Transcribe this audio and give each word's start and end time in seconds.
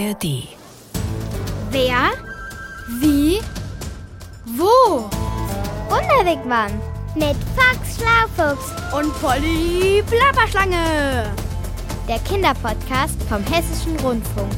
ARD. 0.00 0.48
Wer? 1.70 2.10
Wie? 3.00 3.38
Wo? 4.46 5.10
Wunderwegmann 5.90 6.72
mit 7.14 7.36
Fox 7.54 7.98
Schlaufuchs 7.98 8.72
Und 8.96 9.12
Polly 9.20 10.02
Plapperschlange. 10.06 11.30
der 12.08 12.18
Kinderpodcast 12.20 13.22
vom 13.28 13.42
Hessischen 13.44 13.98
Rundfunk. 14.00 14.52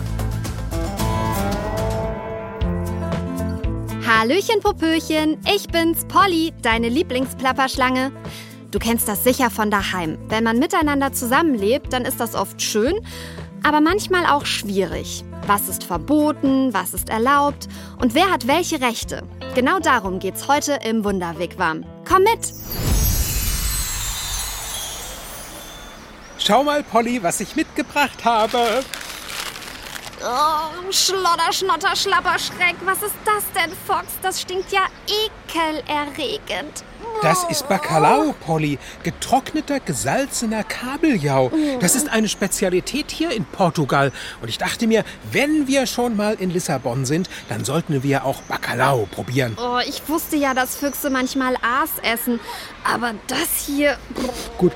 Hallöchen, 4.07 4.61
Popöchen, 4.61 5.39
ich 5.53 5.67
bin's, 5.69 6.05
Polly, 6.07 6.53
deine 6.63 6.89
Lieblingsplapperschlange. 6.89 8.13
Du 8.71 8.79
kennst 8.79 9.09
das 9.09 9.25
sicher 9.25 9.51
von 9.51 9.71
daheim. 9.71 10.19
Wenn 10.29 10.45
man 10.45 10.59
miteinander 10.59 11.13
zusammenlebt, 11.13 11.93
dann 11.93 12.05
ist 12.05 12.21
das 12.21 12.35
oft 12.35 12.63
schön, 12.63 12.95
aber 13.65 13.81
manchmal 13.81 14.27
auch 14.27 14.47
schwierig. 14.47 15.25
Was 15.47 15.69
ist 15.69 15.85
verboten, 15.85 16.73
was 16.73 16.95
ist 16.95 17.09
erlaubt 17.09 17.69
und 18.01 18.15
wer 18.15 18.31
hat 18.31 18.47
welche 18.47 18.81
Rechte? 18.81 19.23
Genau 19.55 19.81
darum 19.81 20.21
geht's 20.21 20.47
heute 20.47 20.79
im 20.85 21.05
Wunderwigwam. 21.05 21.85
Komm 22.09 22.23
mit! 22.23 22.53
Schau 26.39 26.65
mal, 26.65 26.83
Polly, 26.83 27.23
was 27.23 27.41
ich 27.41 27.57
mitgebracht 27.57 28.25
habe. 28.25 28.83
Oh, 30.25 30.93
Schlodder, 30.93 31.53
Schnotter, 31.53 31.97
Schlapper, 31.97 32.39
Schreck. 32.39 32.77
Was 32.85 33.03
ist 33.03 33.15
das 33.25 33.45
denn, 33.55 33.73
Fox? 33.87 34.07
Das 34.23 34.41
stinkt 34.41 34.71
ja 34.71 34.87
ekelerregend. 35.07 36.85
Das 37.21 37.45
ist 37.45 37.69
Bacalao, 37.69 38.35
Polly. 38.45 38.79
Getrockneter, 39.05 39.79
gesalzener 39.79 40.65
Kabeljau. 40.65 41.53
Das 41.81 41.95
ist 41.95 42.09
eine 42.09 42.29
Spezialität 42.29 43.13
hier 43.13 43.31
in 43.31 43.45
Portugal. 43.45 44.11
Und 44.41 44.49
ich 44.49 44.59
dachte 44.59 44.89
mir, 44.89 45.05
wenn 45.31 45.69
wir 45.69 45.87
schon 45.87 46.17
mal 46.17 46.35
in 46.35 46.51
Lissabon 46.51 47.05
sind, 47.05 47.31
dann 47.49 47.65
sollten 47.65 48.03
wir 48.03 48.25
auch 48.25 48.43
Bacalao 48.43 49.07
probieren. 49.11 49.57
Oh, 49.57 49.79
ich 49.87 50.03
wusste 50.09 50.35
ja, 50.37 50.53
dass 50.53 50.75
Füchse 50.75 51.11
manchmal 51.11 51.55
Aas 51.63 51.91
essen. 52.03 52.41
Aber 52.85 53.13
das 53.29 53.67
hier, 53.67 53.99
Gut, 54.59 54.73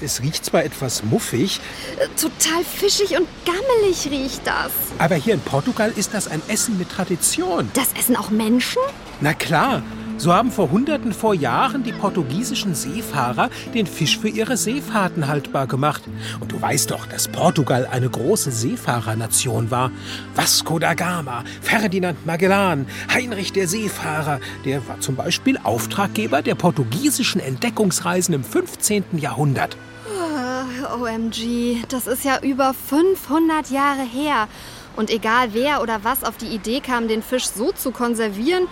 es 0.00 0.20
riecht 0.20 0.44
zwar 0.44 0.64
etwas 0.64 1.04
muffig, 1.04 1.60
äh, 1.98 2.08
total 2.20 2.64
fischig 2.64 3.16
und 3.16 3.28
gammelig 3.44 4.10
riecht 4.10 4.44
das. 4.44 4.72
aber 4.98 5.14
hier 5.14 5.34
in 5.34 5.40
Portugal 5.40 5.92
ist 5.94 6.12
das 6.14 6.26
ein 6.26 6.42
Essen 6.48 6.76
mit 6.78 6.88
Tradition. 6.90 7.70
Das 7.74 7.88
essen 7.98 8.16
auch 8.16 8.30
Menschen? 8.30 8.82
Na 9.20 9.32
klar, 9.34 9.82
so 10.16 10.32
haben 10.32 10.50
vor 10.50 10.70
Hunderten 10.70 11.12
vor 11.12 11.34
Jahren 11.34 11.82
die 11.82 11.92
portugiesischen 11.92 12.74
Seefahrer 12.74 13.50
den 13.74 13.86
Fisch 13.86 14.18
für 14.18 14.28
ihre 14.28 14.56
Seefahrten 14.56 15.26
haltbar 15.26 15.66
gemacht. 15.66 16.02
Und 16.40 16.52
du 16.52 16.60
weißt 16.60 16.90
doch, 16.90 17.06
dass 17.06 17.28
Portugal 17.28 17.86
eine 17.90 18.08
große 18.08 18.50
Seefahrernation 18.50 19.70
war. 19.70 19.90
Vasco 20.34 20.78
da 20.78 20.94
Gama, 20.94 21.44
Ferdinand 21.60 22.24
Magellan, 22.26 22.86
Heinrich 23.12 23.52
der 23.52 23.68
Seefahrer, 23.68 24.40
der 24.64 24.86
war 24.88 25.00
zum 25.00 25.16
Beispiel 25.16 25.58
Auftraggeber 25.62 26.42
der 26.42 26.54
portugiesischen 26.54 27.40
Entdeckungsreisen 27.40 28.34
im 28.34 28.44
15. 28.44 29.04
Jahrhundert. 29.18 29.76
Ah, 30.08 30.94
OMG, 30.96 31.82
das 31.88 32.06
ist 32.06 32.24
ja 32.24 32.40
über 32.40 32.74
500 32.74 33.70
Jahre 33.70 34.02
her. 34.02 34.48
Und 34.96 35.10
egal 35.10 35.48
wer 35.52 35.82
oder 35.82 36.04
was 36.04 36.22
auf 36.22 36.36
die 36.36 36.54
Idee 36.54 36.80
kam, 36.80 37.08
den 37.08 37.22
Fisch 37.22 37.46
so 37.46 37.72
zu 37.72 37.90
konservieren, 37.90 38.68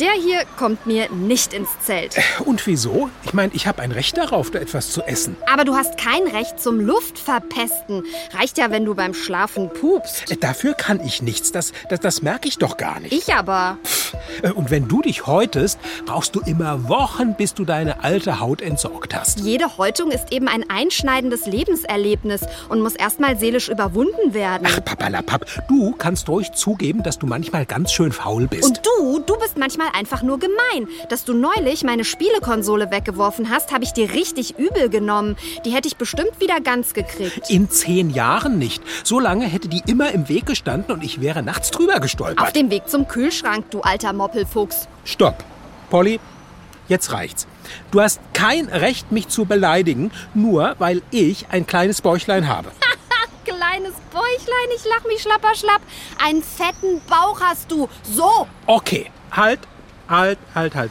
der 0.00 0.12
hier 0.12 0.40
kommt 0.58 0.86
mir 0.86 1.08
nicht 1.10 1.52
ins 1.52 1.68
Zelt. 1.82 2.16
Und 2.44 2.66
wieso? 2.66 3.10
Ich 3.24 3.32
meine, 3.34 3.52
ich 3.54 3.66
habe 3.66 3.82
ein 3.82 3.92
Recht 3.92 4.16
darauf, 4.16 4.50
da 4.50 4.58
etwas 4.58 4.90
zu 4.90 5.02
essen. 5.02 5.36
Aber 5.52 5.64
du 5.64 5.74
hast 5.74 5.96
kein 5.98 6.26
Recht 6.26 6.60
zum 6.60 6.80
Luftverpesten. 6.80 8.04
Reicht 8.32 8.58
ja, 8.58 8.70
wenn 8.70 8.84
du 8.84 8.94
beim 8.94 9.14
Schlafen 9.14 9.70
pupst. 9.70 10.30
Äh, 10.30 10.36
Dafür 10.36 10.74
kann 10.74 11.00
ich 11.04 11.22
nichts. 11.22 11.52
Das, 11.52 11.72
das, 11.88 12.00
das 12.00 12.22
merke 12.22 12.48
ich 12.48 12.58
doch 12.58 12.76
gar 12.76 13.00
nicht. 13.00 13.12
Ich 13.12 13.34
aber. 13.34 13.78
Äh, 14.42 14.50
Und 14.50 14.70
wenn 14.70 14.88
du 14.88 15.02
dich 15.02 15.26
häutest, 15.26 15.78
brauchst 16.06 16.34
du 16.34 16.40
immer 16.40 16.88
Wochen, 16.88 17.34
bis 17.34 17.54
du 17.54 17.64
deine 17.64 18.02
alte 18.04 18.40
Haut 18.40 18.60
entsorgt 18.62 19.14
hast. 19.14 19.40
Jede 19.40 19.78
Häutung 19.78 20.10
ist 20.10 20.32
eben 20.32 20.48
ein 20.48 20.68
einschneidendes 20.68 21.46
Lebenserlebnis 21.46 22.42
und 22.68 22.80
muss 22.80 22.94
erstmal 22.94 23.38
seelisch 23.38 23.68
überwunden 23.68 24.34
werden. 24.34 24.66
Ach, 24.70 24.84
Papalapap, 24.84 25.46
du 25.68 25.92
kannst 25.92 26.28
ruhig 26.28 26.52
zugeben, 26.52 27.02
dass 27.02 27.18
du 27.18 27.26
manchmal 27.26 27.64
ganz 27.66 27.92
schön 27.92 28.12
faul 28.12 28.46
bist. 28.46 28.64
Und 28.64 28.80
du, 28.84 29.20
du 29.20 29.38
bist 29.38 29.56
manchmal 29.58 29.83
einfach 29.92 30.22
nur 30.22 30.38
gemein. 30.38 30.88
Dass 31.08 31.24
du 31.24 31.34
neulich 31.34 31.84
meine 31.84 32.04
Spielekonsole 32.04 32.90
weggeworfen 32.90 33.50
hast, 33.50 33.72
habe 33.72 33.84
ich 33.84 33.92
dir 33.92 34.12
richtig 34.12 34.58
übel 34.58 34.88
genommen. 34.88 35.36
Die 35.64 35.70
hätte 35.70 35.88
ich 35.88 35.96
bestimmt 35.96 36.40
wieder 36.40 36.60
ganz 36.60 36.94
gekriegt. 36.94 37.50
in 37.50 37.68
zehn 37.70 38.10
Jahren 38.10 38.58
nicht. 38.58 38.82
So 39.02 39.20
lange 39.20 39.46
hätte 39.46 39.68
die 39.68 39.82
immer 39.86 40.12
im 40.12 40.28
Weg 40.28 40.46
gestanden 40.46 40.94
und 40.94 41.04
ich 41.04 41.20
wäre 41.20 41.42
nachts 41.42 41.70
drüber 41.70 41.94
Auf 41.96 42.00
gestolpert. 42.00 42.56
dem 42.56 42.70
Weg 42.70 42.88
zum 42.88 43.08
Kühlschrank, 43.08 43.70
du 43.70 43.80
alter 43.80 44.12
Moppelfuchs. 44.12 44.88
Stopp. 45.04 45.44
Polly, 45.90 46.20
jetzt 46.88 47.12
reicht's. 47.12 47.46
Du 47.90 48.00
hast 48.00 48.20
kein 48.32 48.66
Recht, 48.68 49.10
mich 49.12 49.28
zu 49.28 49.44
beleidigen, 49.46 50.10
nur 50.34 50.74
weil 50.78 51.02
ich 51.10 51.46
ein 51.50 51.66
kleines 51.66 52.00
Bäuchlein 52.02 52.48
habe. 52.48 52.70
Kleines 53.44 53.92
Bäuchlein, 54.10 54.68
ich 54.76 54.84
lach 54.86 55.04
mich 55.06 55.20
schlapper 55.20 55.54
schlapp. 55.54 55.80
Einen 56.22 56.42
fetten 56.42 57.00
Bauch 57.08 57.40
hast 57.40 57.70
du. 57.70 57.88
So. 58.02 58.46
Okay, 58.66 59.10
halt, 59.32 59.60
halt, 60.08 60.38
halt, 60.54 60.74
halt. 60.74 60.90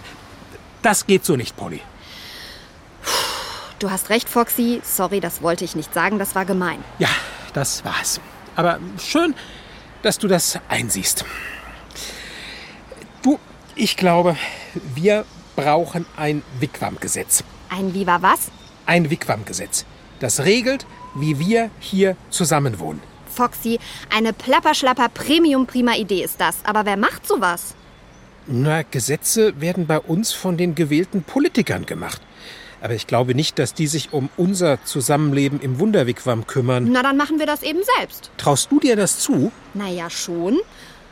Das 0.81 1.05
geht 1.05 1.25
so 1.25 1.35
nicht, 1.35 1.55
Polly. 1.55 1.81
Du 3.79 3.91
hast 3.91 4.09
recht, 4.09 4.29
Foxy. 4.29 4.81
Sorry, 4.83 5.19
das 5.19 5.41
wollte 5.41 5.65
ich 5.65 5.75
nicht 5.75 5.93
sagen, 5.93 6.19
das 6.19 6.35
war 6.35 6.45
gemein. 6.45 6.83
Ja, 6.99 7.09
das 7.53 7.83
war's. 7.83 8.21
Aber 8.55 8.79
schön, 8.97 9.35
dass 10.03 10.17
du 10.19 10.27
das 10.27 10.59
einsiehst. 10.69 11.25
Du, 13.21 13.39
ich 13.75 13.97
glaube, 13.97 14.37
wir 14.95 15.25
brauchen 15.55 16.05
ein 16.17 16.43
Wigwam-Gesetz. 16.59 17.43
Ein 17.69 17.93
Viva 17.93 18.21
was? 18.21 18.51
Ein 18.85 19.09
Wigwam-Gesetz. 19.09 19.85
Das 20.19 20.41
regelt, 20.41 20.85
wie 21.15 21.39
wir 21.39 21.69
hier 21.79 22.15
zusammenwohnen. 22.29 23.01
Foxy, 23.33 23.79
eine 24.15 24.31
plapperschlapper 24.31 25.09
Premium-Prima-Idee 25.09 26.23
ist 26.23 26.39
das. 26.39 26.57
Aber 26.63 26.85
wer 26.85 26.97
macht 26.97 27.27
sowas? 27.27 27.75
Na, 28.47 28.83
Gesetze 28.83 29.59
werden 29.61 29.87
bei 29.87 29.99
uns 29.99 30.33
von 30.33 30.57
den 30.57 30.75
gewählten 30.75 31.23
Politikern 31.23 31.85
gemacht. 31.85 32.21
Aber 32.81 32.93
ich 32.93 33.07
glaube 33.07 33.33
nicht, 33.33 33.59
dass 33.59 33.73
die 33.73 33.87
sich 33.87 34.11
um 34.11 34.29
unser 34.35 34.83
Zusammenleben 34.83 35.61
im 35.61 35.79
Wunderwigwam 35.79 36.45
kümmern. 36.47 36.89
Na, 36.91 37.01
dann 37.01 37.15
machen 37.15 37.39
wir 37.39 37.45
das 37.45 37.63
eben 37.63 37.79
selbst. 37.97 38.29
Traust 38.37 38.69
du 38.71 38.81
dir 38.81 38.97
das 38.97 39.19
zu? 39.19 39.53
Naja, 39.73 40.09
schon. 40.09 40.59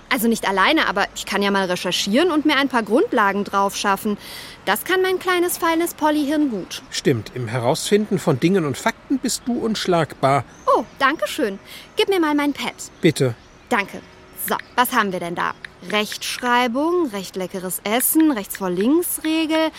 Also 0.09 0.27
nicht 0.27 0.45
alleine, 0.45 0.89
aber 0.89 1.05
ich 1.15 1.25
kann 1.25 1.41
ja 1.41 1.51
mal 1.51 1.67
recherchieren 1.67 2.31
und 2.31 2.45
mir 2.45 2.57
ein 2.57 2.67
paar 2.67 2.83
Grundlagen 2.83 3.45
drauf 3.45 3.77
schaffen. 3.77 4.17
Das 4.65 4.83
kann 4.83 5.01
mein 5.01 5.19
kleines, 5.19 5.57
feines 5.57 5.93
Pollyhirn 5.93 6.49
gut. 6.49 6.81
Stimmt, 6.91 7.31
im 7.33 7.47
Herausfinden 7.47 8.19
von 8.19 8.37
Dingen 8.37 8.65
und 8.65 8.77
Fakten 8.77 9.19
bist 9.19 9.43
du 9.45 9.57
unschlagbar. 9.57 10.43
Oh, 10.75 10.83
danke 10.99 11.29
schön. 11.29 11.59
Gib 11.95 12.09
mir 12.09 12.19
mal 12.19 12.35
mein 12.35 12.51
Pad. 12.51 12.73
Bitte. 12.99 13.35
Danke. 13.69 14.01
So, 14.47 14.55
was 14.75 14.91
haben 14.93 15.11
wir 15.11 15.19
denn 15.19 15.35
da? 15.35 15.53
Rechtschreibung, 15.89 17.07
recht 17.07 17.35
leckeres 17.35 17.81
Essen, 17.83 18.31
rechts 18.31 18.57
vor 18.57 18.69
links 18.69 19.21
Regel. 19.23 19.69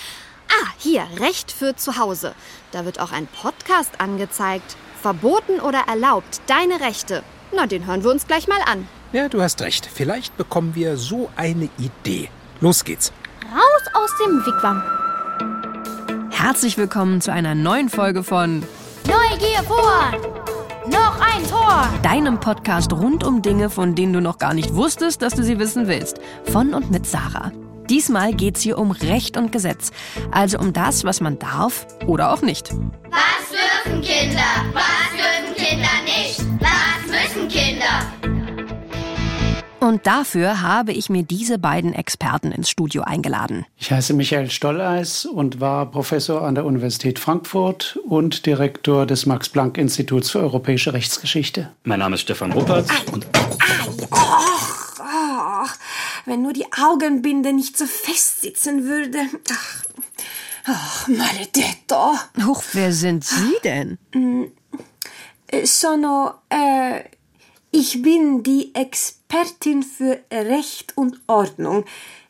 Ah, 0.49 0.69
hier, 0.78 1.06
Recht 1.19 1.50
für 1.50 1.75
zu 1.77 1.97
Hause. 1.99 2.34
Da 2.71 2.84
wird 2.84 3.00
auch 3.00 3.12
ein 3.12 3.27
Podcast 3.27 4.00
angezeigt. 4.00 4.77
Verboten 5.00 5.61
oder 5.61 5.84
erlaubt, 5.89 6.41
deine 6.47 6.81
Rechte. 6.81 7.23
Na, 7.55 7.67
den 7.67 7.87
hören 7.87 8.05
wir 8.05 8.11
uns 8.11 8.27
gleich 8.27 8.47
mal 8.49 8.61
an. 8.67 8.87
Ja, 9.12 9.28
du 9.28 9.43
hast 9.43 9.61
recht. 9.62 9.89
Vielleicht 9.93 10.37
bekommen 10.37 10.75
wir 10.75 10.97
so 10.97 11.31
eine 11.37 11.69
Idee. 11.79 12.31
Los 12.61 12.84
geht's. 12.84 13.12
Raus 13.53 13.83
aus 13.94 14.11
dem 14.25 14.47
Wigwam. 14.47 16.31
Herzlich 16.31 16.79
willkommen 16.79 17.21
zu 17.21 17.33
einer 17.33 17.55
neuen 17.55 17.89
Folge 17.89 18.23
von 18.23 18.62
Neugier 19.06 19.62
vor! 19.65 20.41
Noch 20.91 21.20
ein 21.20 21.46
Tor! 21.49 21.88
deinem 22.02 22.40
Podcast 22.40 22.93
rund 22.93 23.23
um 23.23 23.40
Dinge, 23.40 23.70
von 23.70 23.94
denen 23.94 24.12
du 24.12 24.20
noch 24.20 24.38
gar 24.38 24.52
nicht 24.52 24.75
wusstest, 24.75 25.23
dass 25.23 25.34
du 25.34 25.44
sie 25.44 25.58
wissen 25.61 25.87
willst. 25.87 26.19
Von 26.50 26.75
und 26.75 26.90
mit 26.90 27.06
Sarah. 27.06 27.52
Diesmal 27.88 28.34
geht's 28.34 28.62
hier 28.62 28.79
um 28.79 28.90
Recht 28.90 29.37
und 29.37 29.52
Gesetz. 29.52 29.93
Also 30.32 30.58
um 30.58 30.73
das, 30.73 31.05
was 31.05 31.20
man 31.20 31.38
darf 31.38 31.87
oder 32.06 32.32
auch 32.32 32.43
nicht. 32.43 32.70
Was 33.11 33.50
dürfen 33.50 34.00
Kinder? 34.00 34.43
Was 34.73 35.11
dürfen 35.12 35.55
Kinder 35.56 35.88
nicht? 36.05 36.40
Was 36.61 37.06
müssen 37.06 37.49
Kinder? 37.49 38.21
Und 39.93 40.06
dafür 40.06 40.62
habe 40.62 40.93
ich 40.93 41.11
mir 41.11 41.23
diese 41.23 41.59
beiden 41.59 41.93
Experten 41.93 42.50
ins 42.50 42.71
Studio 42.71 43.03
eingeladen. 43.03 43.67
Ich 43.77 43.93
heiße 43.93 44.15
Michael 44.15 44.50
Stolleis 44.50 45.27
und 45.27 45.61
war 45.61 45.85
Professor 45.85 46.47
an 46.47 46.55
der 46.55 46.65
Universität 46.65 47.19
Frankfurt 47.19 47.99
und 48.09 48.47
Direktor 48.47 49.05
des 49.05 49.27
Max-Planck-Instituts 49.27 50.31
für 50.31 50.39
europäische 50.39 50.94
Rechtsgeschichte. 50.94 51.75
Mein 51.85 51.99
Name 51.99 52.15
ist 52.15 52.23
Stefan 52.23 52.53
Ruppert 52.53 52.89
und 53.12 53.27
Oh, 54.11 55.67
wenn 56.25 56.41
nur 56.41 56.55
die 56.55 56.65
Augenbinde 56.73 57.53
nicht 57.53 57.77
so 57.77 57.85
fest 57.85 58.41
sitzen 58.41 58.85
würde. 58.85 59.19
Ach, 59.50 59.85
ach 60.65 61.09
maledetto. 61.09 62.15
Huch, 62.47 62.62
wer 62.73 62.94
sind 62.94 63.25
Sie 63.25 63.56
denn? 63.62 63.99
Sono, 65.65 66.33
äh, 66.49 67.03
Ich 67.74 68.02
bin 68.02 68.42
die 68.42 68.74
Expertin 68.74 69.82
für 69.82 70.20
Recht 70.30 70.96
und 70.96 71.19
Ordnung. 71.26 71.84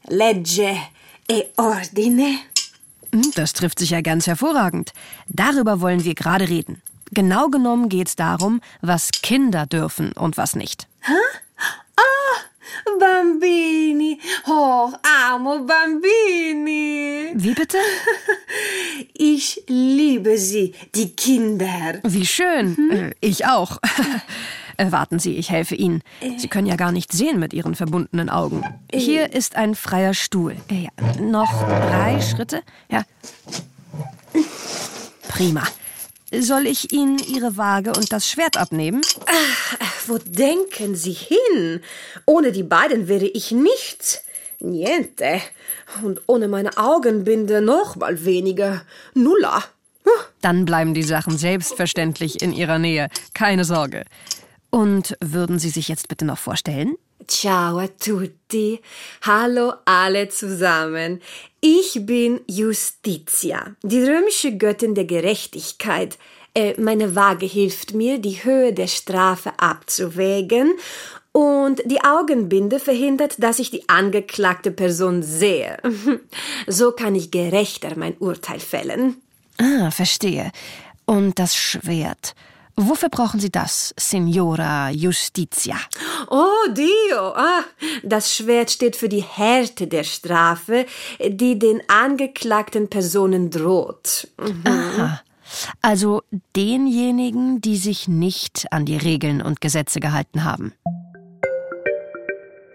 Legge 0.09 0.77
e 1.29 1.45
ordine. 1.57 2.39
Hm, 3.13 3.33
Das 3.35 3.53
trifft 3.53 3.81
sich 3.81 3.91
ja 3.91 4.01
ganz 4.03 4.27
hervorragend. 4.29 4.93
Darüber 5.29 5.81
wollen 5.81 6.05
wir 6.05 6.15
gerade 6.15 6.49
reden. 6.49 6.81
Genau 7.11 7.49
genommen 7.49 7.89
geht 7.89 8.09
es 8.09 8.17
darum, 8.17 8.61
was 8.81 9.11
Kinder 9.11 9.67
dürfen 9.67 10.13
und 10.13 10.37
was 10.37 10.55
nicht. 10.57 10.87
Bambini. 12.99 14.19
Oh, 14.47 14.93
amo 15.03 15.59
bambini. 15.65 17.33
Wie 17.35 17.53
bitte? 17.55 17.79
Ich 19.15 19.63
liebe 19.67 20.37
sie, 20.37 20.75
die 20.95 21.11
Kinder. 21.15 22.01
Wie 22.03 22.27
schön. 22.27 22.91
Äh, 22.91 23.11
Ich 23.21 23.47
auch. 23.47 23.79
Äh, 24.77 24.93
Warten 24.93 25.19
Sie, 25.19 25.37
ich 25.37 25.51
helfe 25.51 25.75
Ihnen. 25.75 26.03
Sie 26.37 26.49
können 26.49 26.67
ja 26.67 26.77
gar 26.77 26.93
nicht 26.93 27.13
sehen 27.13 27.39
mit 27.39 27.53
Ihren 27.53 27.75
verbundenen 27.75 28.29
Augen. 28.31 28.63
Hier 28.93 29.33
ist 29.33 29.57
ein 29.57 29.75
freier 29.75 30.15
Stuhl. 30.15 30.57
Äh, 30.71 30.85
Ja, 30.85 31.21
noch 31.21 31.67
drei 31.69 32.21
Schritte. 32.21 32.63
Ja. 32.91 33.05
Prima. 35.29 35.63
Soll 36.41 36.67
ich 36.67 36.93
Ihnen 36.93 37.19
Ihre 37.19 37.57
Waage 37.59 37.93
und 37.93 38.11
das 38.13 38.29
Schwert 38.29 38.57
abnehmen? 38.57 39.03
Wo 40.07 40.19
denken 40.19 40.95
Sie 40.97 41.13
hin? 41.13 41.81
Ohne 42.25 42.53
die 42.53 42.63
beiden 42.63 43.07
wäre 43.07 43.27
ich 43.27 43.51
nichts. 43.53 44.23
Niente. 44.61 45.41
Und 46.03 46.23
ohne 46.27 46.49
meine 46.49 46.77
Augenbinde 46.79 47.61
noch 47.61 47.97
mal 47.97 48.25
weniger. 48.25 48.83
Nulla. 49.15 49.63
Dann 50.41 50.65
bleiben 50.65 50.95
die 50.95 51.03
Sachen 51.03 51.37
selbstverständlich 51.39 52.41
in 52.43 52.53
Ihrer 52.53 52.79
Nähe. 52.79 53.09
Keine 53.35 53.65
Sorge. 53.65 54.05
Und 54.75 55.19
würden 55.21 55.59
Sie 55.59 55.69
sich 55.69 55.89
jetzt 55.89 56.09
bitte 56.09 56.25
noch 56.25 56.39
vorstellen? 56.39 56.97
Ciao 57.29 57.77
a 57.79 57.89
tutti. 57.89 58.81
Hallo 59.21 59.75
alle 59.85 60.31
zusammen. 60.31 61.21
Ich 61.61 62.07
bin 62.07 62.41
Justitia, 62.49 63.77
die 63.83 64.03
römische 64.03 64.57
Göttin 64.57 64.95
der 64.95 65.05
Gerechtigkeit. 65.05 66.19
Äh, 66.55 66.81
Meine 66.81 67.15
Waage 67.15 67.45
hilft 67.45 67.93
mir, 67.93 68.19
die 68.19 68.45
Höhe 68.45 68.73
der 68.73 68.87
Strafe 68.87 69.53
abzuwägen 69.59 70.73
und 71.33 71.83
die 71.85 72.03
Augenbinde 72.03 72.81
verhindert, 72.81 73.43
dass 73.43 73.59
ich 73.59 73.71
die 73.71 73.89
angeklagte 73.91 74.71
Person 74.71 75.23
sehe. 75.23 75.77
So 76.67 76.93
kann 76.93 77.15
ich 77.15 77.31
gerechter 77.31 77.93
mein 77.97 78.17
Urteil 78.19 78.59
fällen. 78.61 79.17
Ah, 79.59 79.91
verstehe. 79.91 80.51
Und 81.05 81.39
das 81.39 81.55
Schwert. 81.55 82.35
Wofür 82.77 83.11
brauchen 83.11 83.39
Sie 83.39 83.51
das, 83.51 83.95
Signora 83.99 84.91
Justitia? 84.91 85.77
Oh 86.31 86.71
Dio, 86.71 87.19
ah, 87.35 87.65
das 88.03 88.35
Schwert 88.35 88.71
steht 88.71 88.97
für 88.97 89.09
die 89.09 89.23
Härte 89.23 89.87
der 89.87 90.05
Strafe, 90.05 90.87
die 91.21 91.59
den 91.59 91.83
angeklagten 91.89 92.89
Personen 92.89 93.51
droht. 93.51 94.29
Aha. 94.65 95.21
Also 95.83 96.23
denjenigen, 96.57 97.61
die 97.61 97.77
sich 97.77 98.09
nicht 98.09 98.67
an 98.71 98.87
die 98.87 98.97
Regeln 98.97 99.43
und 99.43 99.61
Gesetze 99.61 100.01
gehalten 100.01 100.45
haben. 100.45 100.73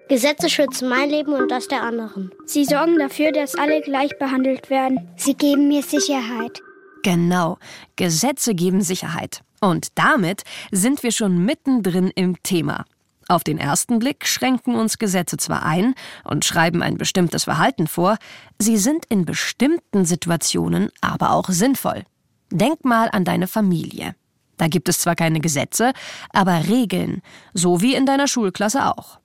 Gesetze 0.10 0.50
schützen 0.50 0.88
mein 0.88 1.10
Leben 1.10 1.34
und 1.34 1.50
das 1.50 1.68
der 1.68 1.82
anderen. 1.82 2.32
Sie 2.46 2.64
sorgen 2.64 2.98
dafür, 2.98 3.32
dass 3.32 3.56
alle 3.56 3.82
gleich 3.82 4.18
behandelt 4.18 4.70
werden. 4.70 5.10
Sie 5.18 5.34
geben 5.34 5.68
mir 5.68 5.84
Sicherheit. 5.84 6.62
Genau, 7.04 7.58
Gesetze 7.96 8.56
geben 8.56 8.82
Sicherheit. 8.82 9.42
Und 9.60 9.88
damit 9.96 10.44
sind 10.72 11.04
wir 11.04 11.12
schon 11.12 11.44
mittendrin 11.44 12.12
im 12.16 12.42
Thema. 12.44 12.86
Auf 13.30 13.44
den 13.44 13.58
ersten 13.58 14.00
Blick 14.00 14.26
schränken 14.26 14.76
uns 14.76 15.00
Gesetze 15.00 15.38
zwar 15.38 15.64
ein 15.64 15.96
und 16.24 16.46
schreiben 16.46 16.82
ein 16.82 16.98
bestimmtes 16.98 17.44
Verhalten 17.44 17.88
vor, 17.88 18.18
sie 18.58 18.78
sind 18.78 19.06
in 19.10 19.26
bestimmten 19.26 20.06
Situationen 20.06 20.90
aber 21.02 21.32
auch 21.32 21.50
sinnvoll. 21.50 22.04
Denk 22.52 22.86
mal 22.86 23.10
an 23.12 23.26
deine 23.26 23.48
Familie. 23.48 24.16
Da 24.56 24.68
gibt 24.68 24.88
es 24.88 25.00
zwar 25.00 25.16
keine 25.16 25.42
Gesetze, 25.42 25.92
aber 26.32 26.68
Regeln, 26.68 27.22
so 27.54 27.82
wie 27.82 27.96
in 27.96 28.06
deiner 28.06 28.28
Schulklasse 28.28 28.86
auch. 28.86 29.20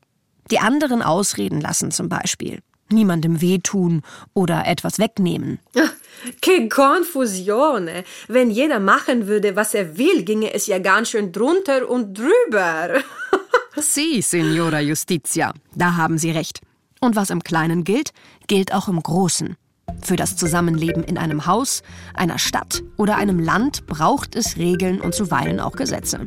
Die 0.51 0.59
anderen 0.59 1.03
ausreden 1.03 1.61
lassen 1.61 1.93
zum 1.93 2.09
Beispiel. 2.09 2.61
Niemandem 2.93 3.41
wehtun 3.41 4.03
oder 4.35 4.67
etwas 4.67 4.99
wegnehmen. 4.99 5.59
Che 6.41 6.69
confusione! 6.69 8.05
Wenn 8.29 8.51
jeder 8.51 8.79
machen 8.79 9.27
würde, 9.27 9.57
was 9.57 9.75
er 9.75 9.99
will, 9.99 10.25
ginge 10.25 10.53
es 10.55 10.67
ja 10.67 10.79
ganz 10.79 11.11
schön 11.11 11.33
drunter 11.33 11.89
und 11.89 12.17
drüber. 12.17 13.03
Sie, 13.77 14.23
Signora 14.23 14.81
Justitia, 14.81 15.53
da 15.75 15.97
haben 15.97 16.19
Sie 16.19 16.31
recht. 16.31 16.61
Und 17.01 17.17
was 17.17 17.31
im 17.31 17.43
Kleinen 17.43 17.83
gilt, 17.83 18.13
gilt 18.47 18.73
auch 18.73 18.87
im 18.87 19.03
Großen. 19.03 19.57
Für 20.01 20.17
das 20.17 20.37
Zusammenleben 20.37 21.03
in 21.03 21.19
einem 21.19 21.47
Haus, 21.47 21.83
einer 22.15 22.39
Stadt 22.39 22.83
oder 22.97 23.17
einem 23.17 23.41
Land 23.41 23.87
braucht 23.87 24.37
es 24.37 24.57
Regeln 24.57 25.01
und 25.01 25.15
zuweilen 25.15 25.59
auch 25.59 25.73
Gesetze. 25.73 26.27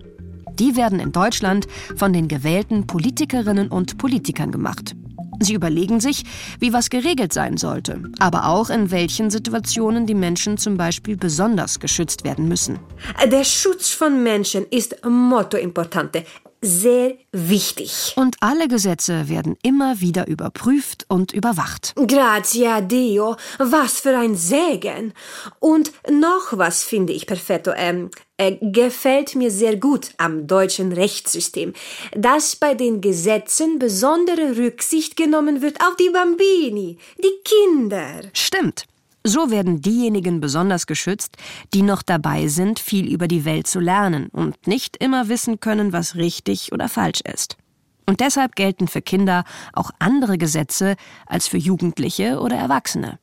Die 0.59 0.75
werden 0.75 0.99
in 0.99 1.11
Deutschland 1.11 1.67
von 1.95 2.13
den 2.13 2.27
gewählten 2.27 2.87
Politikerinnen 2.87 3.69
und 3.69 3.97
Politikern 3.97 4.51
gemacht. 4.51 4.95
Sie 5.39 5.53
überlegen 5.53 5.99
sich, 5.99 6.23
wie 6.59 6.73
was 6.73 6.89
geregelt 6.89 7.33
sein 7.33 7.57
sollte, 7.57 8.01
aber 8.19 8.47
auch 8.47 8.69
in 8.69 8.91
welchen 8.91 9.29
Situationen 9.29 10.05
die 10.05 10.15
Menschen 10.15 10.57
zum 10.57 10.77
Beispiel 10.77 11.17
besonders 11.17 11.79
geschützt 11.79 12.23
werden 12.23 12.47
müssen. 12.47 12.79
Der 13.25 13.43
Schutz 13.43 13.89
von 13.89 14.23
Menschen 14.23 14.65
ist 14.69 14.95
Motto 15.05 15.57
importante, 15.57 16.23
sehr 16.65 17.15
wichtig. 17.31 18.13
Und 18.15 18.37
alle 18.39 18.67
Gesetze 18.67 19.29
werden 19.29 19.55
immer 19.61 20.01
wieder 20.01 20.27
überprüft 20.27 21.05
und 21.07 21.31
überwacht. 21.31 21.93
Grazie 21.95 22.67
a 22.67 22.81
Dio, 22.81 23.35
was 23.59 23.99
für 23.99 24.17
ein 24.17 24.35
Segen. 24.35 25.13
Und 25.59 25.91
noch 26.09 26.57
was 26.57 26.83
finde 26.83 27.13
ich 27.13 27.27
perfetto, 27.27 27.71
ähm, 27.75 28.09
äh, 28.37 28.57
gefällt 28.59 29.35
mir 29.35 29.51
sehr 29.51 29.77
gut 29.77 30.09
am 30.17 30.47
deutschen 30.47 30.91
Rechtssystem, 30.91 31.73
dass 32.15 32.55
bei 32.55 32.73
den 32.73 32.99
Gesetzen 32.99 33.79
besondere 33.79 34.57
Rücksicht 34.57 35.15
genommen 35.15 35.61
wird 35.61 35.79
auf 35.81 35.95
die 35.95 36.09
Bambini, 36.09 36.97
die 37.17 37.43
Kinder. 37.43 38.21
Stimmt. 38.33 38.85
So 39.27 39.49
werden 39.49 39.81
diejenigen 39.81 40.39
besonders 40.39 40.85
geschützt, 40.85 41.37
die 41.73 41.81
noch 41.81 42.03
dabei 42.03 42.47
sind, 42.47 42.77
viel 42.77 43.11
über 43.11 43.27
die 43.27 43.43
Welt 43.43 43.65
zu 43.65 43.79
lernen 43.79 44.27
und 44.27 44.67
nicht 44.67 44.97
immer 44.97 45.29
wissen 45.29 45.59
können, 45.59 45.91
was 45.93 46.13
richtig 46.13 46.71
oder 46.71 46.87
falsch 46.87 47.21
ist. 47.21 47.57
Und 48.05 48.19
deshalb 48.19 48.55
gelten 48.55 48.87
für 48.87 49.01
Kinder 49.01 49.43
auch 49.73 49.89
andere 49.97 50.37
Gesetze 50.37 50.95
als 51.25 51.47
für 51.47 51.57
Jugendliche 51.57 52.39
oder 52.39 52.55
Erwachsene. 52.55 53.17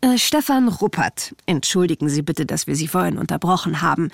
Äh, 0.00 0.18
Stefan 0.18 0.66
Ruppert, 0.66 1.36
entschuldigen 1.46 2.08
Sie 2.08 2.22
bitte, 2.22 2.44
dass 2.44 2.66
wir 2.66 2.74
Sie 2.74 2.88
vorhin 2.88 3.16
unterbrochen 3.16 3.82
haben. 3.82 4.10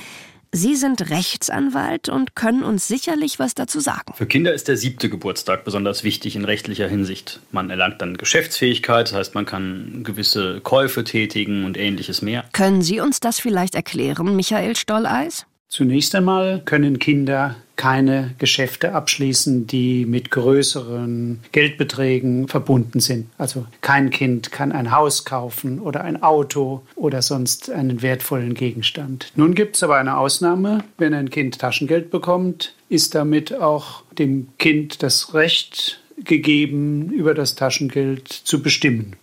Sie 0.56 0.74
sind 0.74 1.10
Rechtsanwalt 1.10 2.08
und 2.08 2.34
können 2.34 2.62
uns 2.62 2.88
sicherlich 2.88 3.38
was 3.38 3.54
dazu 3.54 3.78
sagen. 3.78 4.14
Für 4.14 4.24
Kinder 4.24 4.54
ist 4.54 4.68
der 4.68 4.78
siebte 4.78 5.10
Geburtstag 5.10 5.66
besonders 5.66 6.02
wichtig 6.02 6.34
in 6.34 6.46
rechtlicher 6.46 6.88
Hinsicht. 6.88 7.40
Man 7.52 7.68
erlangt 7.68 8.00
dann 8.00 8.16
Geschäftsfähigkeit, 8.16 9.08
das 9.08 9.14
heißt, 9.14 9.34
man 9.34 9.44
kann 9.44 10.00
gewisse 10.02 10.62
Käufe 10.62 11.04
tätigen 11.04 11.66
und 11.66 11.76
ähnliches 11.76 12.22
mehr. 12.22 12.46
Können 12.54 12.80
Sie 12.80 13.00
uns 13.00 13.20
das 13.20 13.38
vielleicht 13.38 13.74
erklären, 13.74 14.34
Michael 14.34 14.76
Stolleis? 14.76 15.44
Zunächst 15.68 16.14
einmal 16.14 16.62
können 16.64 16.98
Kinder 16.98 17.56
keine 17.76 18.34
Geschäfte 18.38 18.94
abschließen, 18.94 19.66
die 19.66 20.06
mit 20.06 20.30
größeren 20.30 21.40
Geldbeträgen 21.52 22.48
verbunden 22.48 23.00
sind. 23.00 23.26
Also 23.38 23.66
kein 23.82 24.10
Kind 24.10 24.50
kann 24.50 24.72
ein 24.72 24.90
Haus 24.90 25.24
kaufen 25.24 25.78
oder 25.80 26.02
ein 26.02 26.22
Auto 26.22 26.82
oder 26.94 27.22
sonst 27.22 27.70
einen 27.70 28.02
wertvollen 28.02 28.54
Gegenstand. 28.54 29.30
Nun 29.36 29.54
gibt 29.54 29.76
es 29.76 29.82
aber 29.82 29.96
eine 29.96 30.16
Ausnahme. 30.16 30.84
Wenn 30.98 31.14
ein 31.14 31.30
Kind 31.30 31.58
Taschengeld 31.58 32.10
bekommt, 32.10 32.74
ist 32.88 33.14
damit 33.14 33.54
auch 33.54 34.02
dem 34.18 34.48
Kind 34.58 35.02
das 35.02 35.34
Recht 35.34 36.00
gegeben, 36.24 37.10
über 37.10 37.34
das 37.34 37.54
Taschengeld 37.54 38.28
zu 38.28 38.62
bestimmen. 38.62 39.16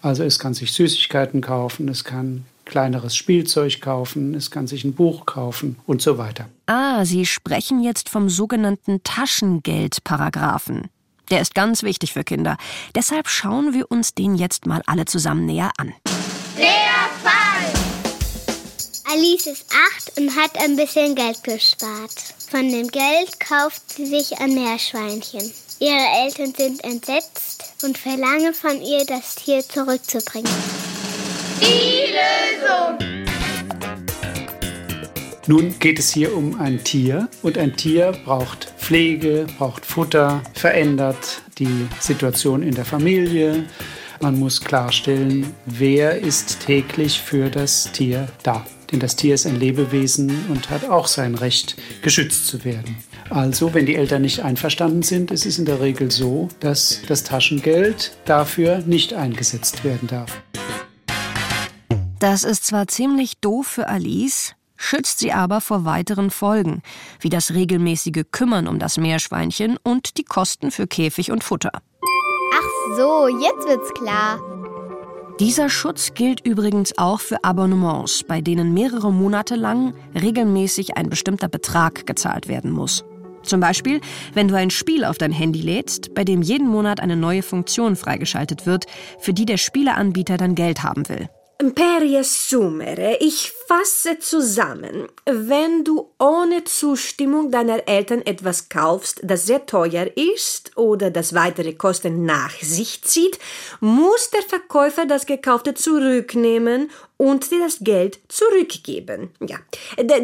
Also 0.00 0.22
es 0.22 0.38
kann 0.38 0.54
sich 0.54 0.72
Süßigkeiten 0.72 1.40
kaufen, 1.40 1.88
es 1.88 2.04
kann 2.04 2.44
kleineres 2.64 3.16
Spielzeug 3.16 3.80
kaufen, 3.80 4.34
es 4.34 4.50
kann 4.50 4.66
sich 4.66 4.84
ein 4.84 4.94
Buch 4.94 5.26
kaufen 5.26 5.76
und 5.86 6.02
so 6.02 6.18
weiter. 6.18 6.48
Ah, 6.66 7.04
Sie 7.04 7.26
sprechen 7.26 7.82
jetzt 7.82 8.08
vom 8.08 8.28
sogenannten 8.28 9.02
Taschengeldparagraphen. 9.02 10.88
Der 11.30 11.40
ist 11.40 11.54
ganz 11.54 11.82
wichtig 11.82 12.12
für 12.12 12.24
Kinder. 12.24 12.56
Deshalb 12.94 13.28
schauen 13.28 13.72
wir 13.72 13.90
uns 13.90 14.14
den 14.14 14.34
jetzt 14.34 14.66
mal 14.66 14.82
alle 14.86 15.06
zusammen 15.06 15.46
näher 15.46 15.70
an. 15.78 15.92
Der 16.58 16.64
Fall. 17.22 17.72
Alice 19.10 19.46
ist 19.46 19.66
acht 19.70 20.18
und 20.18 20.34
hat 20.36 20.58
ein 20.62 20.76
bisschen 20.76 21.14
Geld 21.14 21.42
gespart. 21.42 22.34
Von 22.50 22.68
dem 22.70 22.88
Geld 22.88 23.40
kauft 23.40 23.90
sie 23.90 24.06
sich 24.06 24.38
ein 24.38 24.54
Meerschweinchen. 24.54 25.50
Ihre 25.80 26.06
Eltern 26.24 26.54
sind 26.56 26.84
entsetzt 26.84 27.74
und 27.82 27.98
verlangen 27.98 28.54
von 28.54 28.80
ihr, 28.80 29.04
das 29.06 29.34
Tier 29.34 29.62
zurückzubringen. 29.66 30.50
Die 31.60 32.12
Lösung. 32.12 32.98
Nun 35.46 35.78
geht 35.78 35.98
es 35.98 36.12
hier 36.12 36.34
um 36.36 36.58
ein 36.60 36.82
Tier 36.84 37.28
und 37.42 37.58
ein 37.58 37.76
Tier 37.76 38.12
braucht 38.24 38.72
Pflege, 38.78 39.46
braucht 39.58 39.84
Futter, 39.84 40.42
verändert 40.54 41.42
die 41.58 41.86
Situation 42.00 42.62
in 42.62 42.74
der 42.74 42.84
Familie. 42.84 43.64
Man 44.20 44.38
muss 44.38 44.60
klarstellen, 44.60 45.52
wer 45.66 46.18
ist 46.18 46.60
täglich 46.60 47.20
für 47.20 47.50
das 47.50 47.92
Tier 47.92 48.28
da. 48.42 48.64
Denn 48.90 49.00
das 49.00 49.16
Tier 49.16 49.34
ist 49.34 49.46
ein 49.46 49.58
Lebewesen 49.58 50.46
und 50.48 50.70
hat 50.70 50.88
auch 50.88 51.06
sein 51.06 51.34
Recht, 51.34 51.76
geschützt 52.02 52.46
zu 52.46 52.64
werden. 52.64 52.96
Also, 53.28 53.74
wenn 53.74 53.86
die 53.86 53.96
Eltern 53.96 54.22
nicht 54.22 54.40
einverstanden 54.40 55.02
sind, 55.02 55.30
ist 55.30 55.46
es 55.46 55.58
in 55.58 55.64
der 55.64 55.80
Regel 55.80 56.10
so, 56.10 56.48
dass 56.60 57.00
das 57.08 57.24
Taschengeld 57.24 58.12
dafür 58.24 58.82
nicht 58.86 59.14
eingesetzt 59.14 59.84
werden 59.84 60.08
darf. 60.08 60.42
Das 62.24 62.42
ist 62.42 62.64
zwar 62.64 62.88
ziemlich 62.88 63.36
doof 63.42 63.66
für 63.66 63.86
Alice, 63.86 64.54
schützt 64.76 65.18
sie 65.18 65.34
aber 65.34 65.60
vor 65.60 65.84
weiteren 65.84 66.30
Folgen, 66.30 66.80
wie 67.20 67.28
das 67.28 67.52
regelmäßige 67.52 68.24
Kümmern 68.32 68.66
um 68.66 68.78
das 68.78 68.96
Meerschweinchen 68.96 69.76
und 69.82 70.16
die 70.16 70.24
Kosten 70.24 70.70
für 70.70 70.86
Käfig 70.86 71.30
und 71.30 71.44
Futter. 71.44 71.82
Ach 72.54 72.96
so, 72.96 73.28
jetzt 73.28 73.68
wird's 73.68 73.92
klar. 73.92 74.40
Dieser 75.38 75.68
Schutz 75.68 76.14
gilt 76.14 76.40
übrigens 76.40 76.96
auch 76.96 77.20
für 77.20 77.44
Abonnements, 77.44 78.24
bei 78.26 78.40
denen 78.40 78.72
mehrere 78.72 79.12
Monate 79.12 79.54
lang 79.54 79.92
regelmäßig 80.14 80.96
ein 80.96 81.10
bestimmter 81.10 81.48
Betrag 81.48 82.06
gezahlt 82.06 82.48
werden 82.48 82.70
muss. 82.70 83.04
Zum 83.42 83.60
Beispiel, 83.60 84.00
wenn 84.32 84.48
du 84.48 84.56
ein 84.56 84.70
Spiel 84.70 85.04
auf 85.04 85.18
dein 85.18 85.32
Handy 85.32 85.60
lädst, 85.60 86.14
bei 86.14 86.24
dem 86.24 86.40
jeden 86.40 86.68
Monat 86.68 87.00
eine 87.00 87.16
neue 87.16 87.42
Funktion 87.42 87.96
freigeschaltet 87.96 88.64
wird, 88.64 88.86
für 89.18 89.34
die 89.34 89.44
der 89.44 89.58
Spieleanbieter 89.58 90.38
dann 90.38 90.54
Geld 90.54 90.82
haben 90.82 91.06
will. 91.10 91.28
Per 91.72 92.00
riassumere, 92.00 93.16
ich 93.20 93.52
fasse 93.66 94.18
zusammen. 94.18 95.06
Wenn 95.24 95.84
du 95.84 96.10
ohne 96.18 96.64
Zustimmung 96.64 97.50
deiner 97.50 97.88
Eltern 97.88 98.22
etwas 98.22 98.68
kaufst, 98.68 99.20
das 99.22 99.46
sehr 99.46 99.64
teuer 99.64 100.08
ist 100.16 100.76
oder 100.76 101.10
das 101.10 101.32
weitere 101.34 101.72
Kosten 101.72 102.24
nach 102.26 102.52
sich 102.60 103.02
zieht, 103.02 103.38
muss 103.80 104.30
der 104.30 104.42
Verkäufer 104.42 105.06
das 105.06 105.26
Gekaufte 105.26 105.74
zurücknehmen 105.74 106.90
und 107.16 107.50
dir 107.50 107.60
das 107.60 107.78
Geld 107.80 108.18
zurückgeben. 108.28 109.30
Ja, 109.40 109.58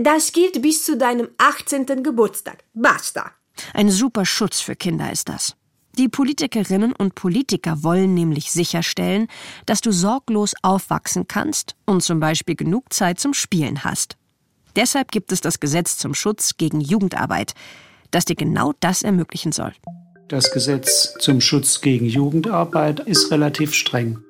das 0.00 0.32
gilt 0.32 0.60
bis 0.60 0.84
zu 0.84 0.96
deinem 0.96 1.28
18. 1.38 2.02
Geburtstag. 2.02 2.64
Basta. 2.74 3.30
Ein 3.72 3.90
super 3.90 4.26
Schutz 4.26 4.60
für 4.60 4.74
Kinder 4.74 5.10
ist 5.12 5.28
das. 5.28 5.54
Die 5.98 6.08
Politikerinnen 6.08 6.92
und 6.92 7.14
Politiker 7.14 7.82
wollen 7.82 8.14
nämlich 8.14 8.52
sicherstellen, 8.52 9.26
dass 9.66 9.80
du 9.80 9.92
sorglos 9.92 10.54
aufwachsen 10.62 11.26
kannst 11.26 11.74
und 11.84 12.02
zum 12.02 12.20
Beispiel 12.20 12.54
genug 12.54 12.92
Zeit 12.92 13.18
zum 13.18 13.34
Spielen 13.34 13.84
hast. 13.84 14.16
Deshalb 14.76 15.10
gibt 15.10 15.32
es 15.32 15.40
das 15.40 15.58
Gesetz 15.58 15.98
zum 15.98 16.14
Schutz 16.14 16.56
gegen 16.56 16.80
Jugendarbeit, 16.80 17.54
das 18.12 18.24
dir 18.24 18.36
genau 18.36 18.72
das 18.80 19.02
ermöglichen 19.02 19.52
soll. 19.52 19.72
Das 20.28 20.52
Gesetz 20.52 21.14
zum 21.18 21.40
Schutz 21.40 21.80
gegen 21.80 22.06
Jugendarbeit 22.06 23.00
ist 23.00 23.32
relativ 23.32 23.74
streng. 23.74 24.20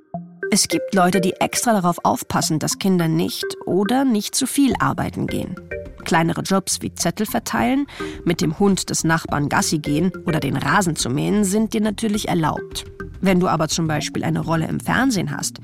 Es 0.51 0.67
gibt 0.67 0.95
Leute, 0.95 1.21
die 1.21 1.35
extra 1.35 1.75
darauf 1.75 1.99
aufpassen, 2.05 2.59
dass 2.59 2.79
Kinder 2.79 3.07
nicht 3.07 3.45
oder 3.67 4.05
nicht 4.05 4.35
zu 4.35 4.47
viel 4.47 4.75
arbeiten 4.81 5.27
gehen. 5.27 5.55
Kleinere 6.01 6.43
Jobs 6.43 6.83
wie 6.83 6.95
Zettel 6.95 7.27
verteilen, 7.27 7.87
mit 8.25 8.41
dem 8.41 8.59
Hund 8.59 8.91
des 8.91 9.05
Nachbarn 9.05 9.49
Gassi 9.49 9.79
gehen 9.79 10.13
oder 10.27 10.41
den 10.41 10.57
Rasen 10.57 10.97
zu 10.97 11.11
mähen 11.11 11.45
sind 11.45 11.75
dir 11.75 11.81
natürlich 11.81 12.29
erlaubt. 12.29 12.85
Wenn 13.21 13.39
du 13.39 13.49
aber 13.49 13.69
zum 13.69 13.87
Beispiel 13.87 14.25
eine 14.25 14.41
Rolle 14.41 14.67
im 14.67 14.81
Fernsehen 14.81 15.37
hast, 15.37 15.59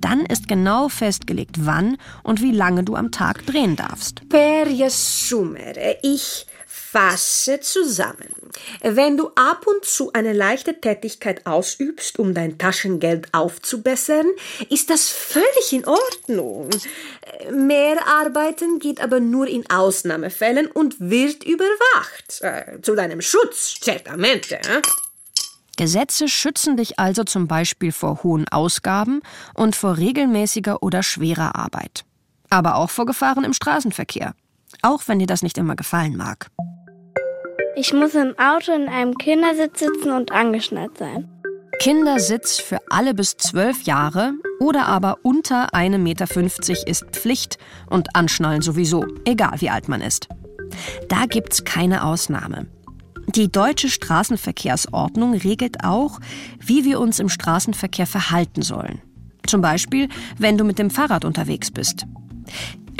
dann 0.00 0.20
ist 0.20 0.48
genau 0.48 0.88
festgelegt, 0.88 1.66
wann 1.66 1.98
und 2.22 2.40
wie 2.40 2.52
lange 2.52 2.84
du 2.84 2.96
am 2.96 3.10
Tag 3.10 3.44
drehen 3.46 3.76
darfst. 3.76 4.26
Per 4.28 4.66
riassumere, 4.66 5.98
ich 6.02 6.46
Fasse 6.92 7.58
zusammen. 7.60 8.34
Wenn 8.82 9.16
du 9.16 9.28
ab 9.34 9.66
und 9.66 9.82
zu 9.82 10.12
eine 10.12 10.34
leichte 10.34 10.78
Tätigkeit 10.78 11.46
ausübst, 11.46 12.18
um 12.18 12.34
dein 12.34 12.58
Taschengeld 12.58 13.28
aufzubessern, 13.32 14.26
ist 14.68 14.90
das 14.90 15.08
völlig 15.08 15.72
in 15.72 15.86
Ordnung. 15.86 16.68
Mehr 17.50 17.96
arbeiten 18.06 18.78
geht 18.78 19.00
aber 19.00 19.20
nur 19.20 19.46
in 19.46 19.68
Ausnahmefällen 19.70 20.66
und 20.66 20.96
wird 21.00 21.44
überwacht. 21.44 22.42
Äh, 22.42 22.82
zu 22.82 22.94
deinem 22.94 23.22
Schutz, 23.22 23.80
certamente. 23.80 24.60
Gesetze 25.78 26.28
schützen 26.28 26.76
dich 26.76 26.98
also 26.98 27.24
zum 27.24 27.48
Beispiel 27.48 27.92
vor 27.92 28.22
hohen 28.22 28.46
Ausgaben 28.48 29.22
und 29.54 29.76
vor 29.76 29.96
regelmäßiger 29.96 30.82
oder 30.82 31.02
schwerer 31.02 31.56
Arbeit. 31.56 32.04
Aber 32.50 32.76
auch 32.76 32.90
vor 32.90 33.06
Gefahren 33.06 33.44
im 33.44 33.54
Straßenverkehr. 33.54 34.34
Auch 34.82 35.04
wenn 35.06 35.20
dir 35.20 35.26
das 35.26 35.42
nicht 35.42 35.56
immer 35.56 35.74
gefallen 35.74 36.16
mag. 36.18 36.50
Ich 37.74 37.92
muss 37.94 38.14
im 38.14 38.38
Auto 38.38 38.72
in 38.72 38.88
einem 38.88 39.16
Kindersitz 39.16 39.80
sitzen 39.80 40.10
und 40.10 40.30
angeschnallt 40.30 40.98
sein. 40.98 41.28
Kindersitz 41.80 42.60
für 42.60 42.78
alle 42.90 43.14
bis 43.14 43.36
zwölf 43.38 43.82
Jahre 43.82 44.34
oder 44.60 44.86
aber 44.86 45.18
unter 45.22 45.74
1,50 45.74 45.98
Meter 45.98 46.26
ist 46.86 47.04
Pflicht 47.12 47.58
und 47.88 48.14
Anschnallen 48.14 48.60
sowieso, 48.60 49.04
egal 49.24 49.60
wie 49.60 49.70
alt 49.70 49.88
man 49.88 50.02
ist. 50.02 50.28
Da 51.08 51.24
gibt's 51.26 51.64
keine 51.64 52.04
Ausnahme. 52.04 52.66
Die 53.28 53.50
deutsche 53.50 53.88
Straßenverkehrsordnung 53.88 55.34
regelt 55.34 55.82
auch, 55.82 56.20
wie 56.60 56.84
wir 56.84 57.00
uns 57.00 57.20
im 57.20 57.30
Straßenverkehr 57.30 58.06
verhalten 58.06 58.62
sollen. 58.62 59.00
Zum 59.46 59.62
Beispiel, 59.62 60.08
wenn 60.38 60.58
du 60.58 60.64
mit 60.64 60.78
dem 60.78 60.90
Fahrrad 60.90 61.24
unterwegs 61.24 61.70
bist. 61.70 62.06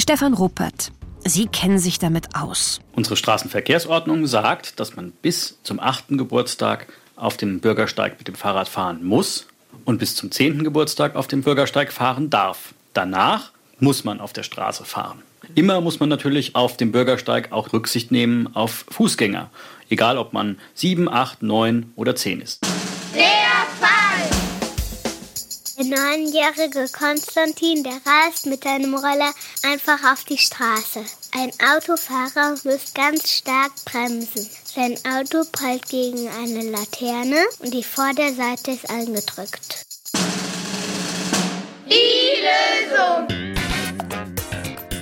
Stefan 0.01 0.33
Ruppert, 0.33 0.93
Sie 1.25 1.47
kennen 1.47 1.79
sich 1.79 1.99
damit 1.99 2.35
aus. 2.35 2.81
Unsere 2.97 3.17
Straßenverkehrsordnung 3.17 4.27
sagt, 4.27 4.81
dass 4.81 4.97
man 4.97 5.13
bis 5.13 5.59
zum 5.63 5.79
8. 5.79 6.19
Geburtstag 6.19 6.89
auf 7.15 7.37
dem 7.37 7.61
Bürgersteig 7.61 8.19
mit 8.19 8.27
dem 8.27 8.35
Fahrrad 8.35 8.69
fahren 8.69 9.05
muss 9.05 9.47
und 9.85 9.99
bis 9.99 10.17
zum 10.17 10.33
10. 10.33 10.65
Geburtstag 10.65 11.15
auf 11.15 11.29
dem 11.29 11.43
Bürgersteig 11.43 11.93
fahren 11.93 12.29
darf. 12.29 12.75
Danach 12.93 13.53
muss 13.79 14.05
man 14.05 14.21
auf 14.21 14.33
der 14.33 14.43
Straße 14.43 14.85
fahren. 14.85 15.23
Immer 15.55 15.81
muss 15.81 16.01
man 16.01 16.09
natürlich 16.09 16.57
auf 16.57 16.77
dem 16.77 16.93
Bürgersteig 16.93 17.53
auch 17.53 17.73
Rücksicht 17.73 18.11
nehmen 18.11 18.55
auf 18.55 18.85
Fußgänger, 18.91 19.51
egal 19.91 20.19
ob 20.19 20.33
man 20.33 20.59
7, 20.75 21.09
8, 21.09 21.43
9 21.43 21.93
oder 21.95 22.17
10 22.17 22.41
ist. 22.41 22.67
Der 25.83 25.99
neunjährige 25.99 26.87
Konstantin, 26.93 27.83
der 27.83 27.95
rast 28.07 28.47
mit 28.47 28.63
seinem 28.63 28.95
Roller 28.95 29.33
einfach 29.65 30.13
auf 30.13 30.23
die 30.23 30.39
Straße. 30.39 31.01
Ein 31.35 31.51
Autofahrer 31.75 32.55
muss 32.63 32.95
ganz 32.95 33.29
stark 33.29 33.73
bremsen. 33.85 34.49
Sein 34.65 34.97
Auto 35.13 35.45
prallt 35.51 35.89
gegen 35.89 36.29
eine 36.29 36.71
Laterne 36.71 37.39
und 37.59 37.75
die 37.75 37.83
Vorderseite 37.83 38.71
ist 38.71 38.89
eingedrückt. 38.91 39.85
Die 41.87 42.43
Lösung! 42.87 43.27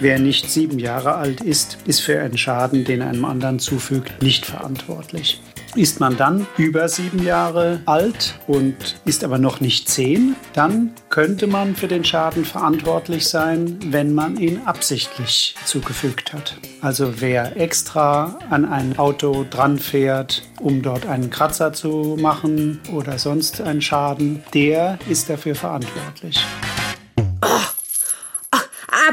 Wer 0.00 0.18
nicht 0.18 0.50
sieben 0.50 0.78
Jahre 0.78 1.16
alt 1.16 1.42
ist, 1.42 1.76
ist 1.84 2.00
für 2.00 2.18
einen 2.22 2.38
Schaden, 2.38 2.86
den 2.86 3.02
einem 3.02 3.26
anderen 3.26 3.58
zufügt, 3.58 4.22
nicht 4.22 4.46
verantwortlich. 4.46 5.42
Ist 5.74 6.00
man 6.00 6.16
dann 6.16 6.46
über 6.58 6.88
sieben 6.88 7.22
Jahre 7.22 7.80
alt 7.86 8.34
und 8.48 9.00
ist 9.04 9.22
aber 9.22 9.38
noch 9.38 9.60
nicht 9.60 9.88
zehn, 9.88 10.34
dann 10.52 10.92
könnte 11.10 11.46
man 11.46 11.76
für 11.76 11.86
den 11.86 12.04
Schaden 12.04 12.44
verantwortlich 12.44 13.28
sein, 13.28 13.78
wenn 13.86 14.12
man 14.12 14.36
ihn 14.36 14.62
absichtlich 14.64 15.54
zugefügt 15.64 16.32
hat. 16.32 16.56
Also 16.80 17.20
wer 17.20 17.56
extra 17.56 18.38
an 18.50 18.64
ein 18.64 18.98
Auto 18.98 19.46
dran 19.48 19.78
fährt, 19.78 20.42
um 20.60 20.82
dort 20.82 21.06
einen 21.06 21.30
Kratzer 21.30 21.72
zu 21.72 22.16
machen 22.20 22.80
oder 22.92 23.18
sonst 23.18 23.60
einen 23.60 23.80
Schaden, 23.80 24.42
der 24.52 24.98
ist 25.08 25.30
dafür 25.30 25.54
verantwortlich. 25.54 26.38